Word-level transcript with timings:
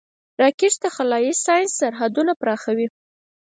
راکټ 0.41 0.73
د 0.83 0.85
خلایي 0.95 1.31
ساینس 1.43 1.71
سرحدونه 1.79 2.31
پراخوي 2.41 2.87